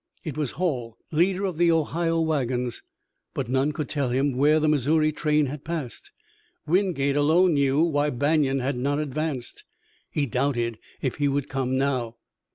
[0.23, 2.81] It was Hall, leader of the Ohio wagons.
[3.35, 6.09] But none could tell him where the Missouri train had paused.
[6.65, 9.63] Wingate alone knew why Banion had not advanced.
[10.09, 12.15] He doubted if he would come now.